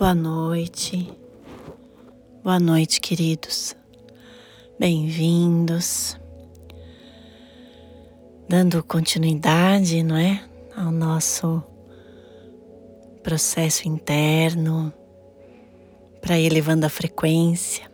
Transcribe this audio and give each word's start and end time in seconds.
Boa 0.00 0.14
noite, 0.14 1.12
boa 2.42 2.58
noite, 2.58 3.02
queridos. 3.02 3.76
Bem-vindos. 4.78 6.18
Dando 8.48 8.82
continuidade, 8.82 10.02
não 10.02 10.16
é? 10.16 10.42
Ao 10.74 10.90
nosso 10.90 11.62
processo 13.22 13.86
interno 13.86 14.90
para 16.22 16.38
ir 16.38 16.46
elevando 16.46 16.86
a 16.86 16.88
frequência. 16.88 17.84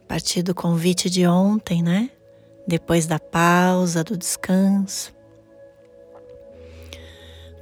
A 0.00 0.06
partir 0.08 0.42
do 0.42 0.54
convite 0.54 1.10
de 1.10 1.26
ontem, 1.26 1.82
né? 1.82 2.10
Depois 2.66 3.06
da 3.06 3.20
pausa, 3.20 4.02
do 4.02 4.16
descanso 4.16 5.14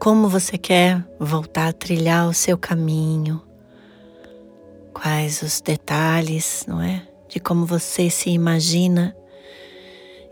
como 0.05 0.29
você 0.29 0.59
quer 0.59 1.03
voltar 1.19 1.69
a 1.69 1.73
trilhar 1.73 2.29
o 2.29 2.35
seu 2.35 2.59
caminho, 2.59 3.41
quais 4.93 5.41
os 5.41 5.63
detalhes, 5.63 6.67
não 6.69 6.83
é? 6.83 7.09
De 7.27 7.41
como 7.41 7.65
você 7.65 8.11
se 8.11 8.29
imagina 8.29 9.17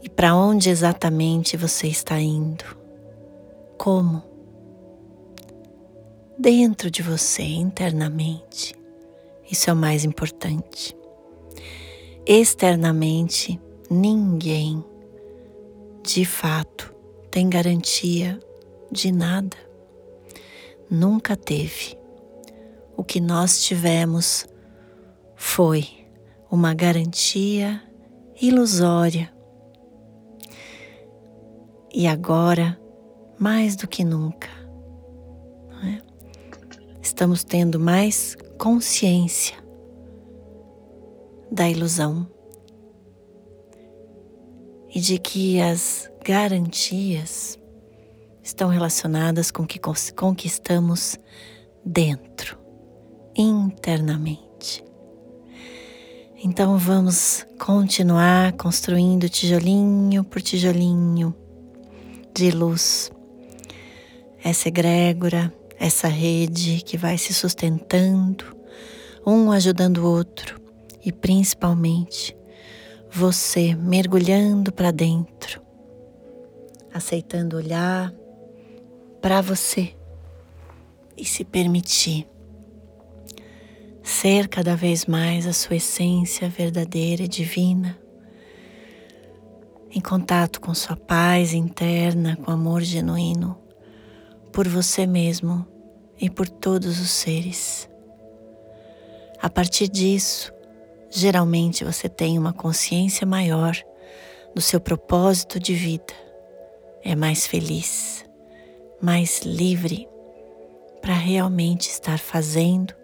e 0.02 0.10
para 0.10 0.36
onde 0.36 0.68
exatamente 0.68 1.56
você 1.56 1.86
está 1.86 2.20
indo. 2.20 2.66
Como? 3.78 4.22
Dentro 6.38 6.90
de 6.90 7.00
você, 7.00 7.42
internamente. 7.42 8.74
Isso 9.50 9.70
é 9.70 9.72
o 9.72 9.76
mais 9.76 10.04
importante. 10.04 10.94
Externamente, 12.26 13.58
ninguém, 13.88 14.84
de 16.02 16.26
fato, 16.26 16.94
tem 17.30 17.48
garantia 17.48 18.38
de 18.92 19.10
nada. 19.10 19.56
Nunca 20.90 21.34
teve. 21.34 21.98
O 22.94 23.02
que 23.02 23.20
nós 23.20 23.62
tivemos 23.64 24.46
foi 25.34 25.88
uma 26.50 26.74
garantia 26.74 27.82
ilusória. 28.40 29.32
E 31.94 32.06
agora, 32.06 32.78
mais 33.38 33.74
do 33.74 33.88
que 33.88 34.04
nunca, 34.04 34.48
é? 35.84 36.02
estamos 37.00 37.42
tendo 37.42 37.80
mais 37.80 38.36
consciência 38.58 39.56
da 41.50 41.68
ilusão 41.68 42.26
e 44.94 45.00
de 45.00 45.18
que 45.18 45.60
as 45.60 46.10
garantias 46.24 47.58
estão 48.42 48.68
relacionadas 48.68 49.50
com 49.50 49.62
o 49.62 49.66
que 49.66 49.80
conquistamos 50.14 51.16
dentro, 51.84 52.58
internamente. 53.36 54.84
Então 56.44 56.76
vamos 56.76 57.46
continuar 57.58 58.52
construindo 58.54 59.28
tijolinho 59.28 60.24
por 60.24 60.42
tijolinho 60.42 61.34
de 62.34 62.50
luz, 62.50 63.12
essa 64.42 64.68
egrégora, 64.68 65.52
essa 65.78 66.08
rede 66.08 66.82
que 66.82 66.96
vai 66.96 67.16
se 67.16 67.32
sustentando, 67.32 68.56
um 69.24 69.52
ajudando 69.52 69.98
o 69.98 70.06
outro 70.08 70.60
e 71.04 71.12
principalmente 71.12 72.36
você 73.08 73.74
mergulhando 73.76 74.72
para 74.72 74.90
dentro, 74.90 75.60
aceitando 76.92 77.56
olhar 77.56 78.12
para 79.22 79.40
você 79.40 79.94
e 81.16 81.24
se 81.24 81.44
permitir 81.44 82.28
ser 84.02 84.48
cada 84.48 84.74
vez 84.74 85.06
mais 85.06 85.46
a 85.46 85.52
sua 85.52 85.76
essência 85.76 86.48
verdadeira 86.48 87.22
e 87.22 87.28
divina, 87.28 87.96
em 89.92 90.00
contato 90.00 90.60
com 90.60 90.74
sua 90.74 90.96
paz 90.96 91.54
interna, 91.54 92.36
com 92.36 92.50
amor 92.50 92.82
genuíno 92.82 93.56
por 94.52 94.66
você 94.66 95.06
mesmo 95.06 95.64
e 96.20 96.28
por 96.28 96.48
todos 96.48 97.00
os 97.00 97.10
seres. 97.10 97.88
A 99.40 99.48
partir 99.48 99.88
disso, 99.88 100.52
geralmente 101.08 101.84
você 101.84 102.08
tem 102.08 102.38
uma 102.38 102.52
consciência 102.52 103.24
maior 103.24 103.76
do 104.52 104.60
seu 104.60 104.80
propósito 104.80 105.60
de 105.60 105.74
vida, 105.74 106.12
é 107.04 107.14
mais 107.14 107.46
feliz 107.46 108.24
mais 109.02 109.40
livre 109.40 110.08
para 111.00 111.14
realmente 111.14 111.90
estar 111.90 112.18
fazendo 112.18 112.94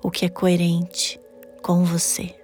o 0.00 0.10
que 0.10 0.24
é 0.24 0.28
coerente 0.28 1.20
com 1.60 1.84
você. 1.84 2.34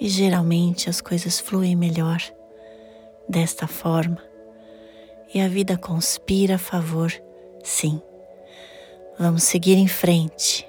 E 0.00 0.08
geralmente 0.08 0.88
as 0.88 1.00
coisas 1.00 1.38
fluem 1.38 1.76
melhor 1.76 2.20
desta 3.28 3.66
forma 3.66 4.18
e 5.34 5.40
a 5.40 5.48
vida 5.48 5.76
conspira 5.76 6.54
a 6.54 6.58
favor, 6.58 7.12
sim. 7.62 8.00
Vamos 9.18 9.42
seguir 9.42 9.76
em 9.76 9.88
frente. 9.88 10.66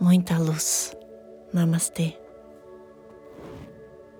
Muita 0.00 0.38
luz. 0.38 0.96
Namastê. 1.52 2.25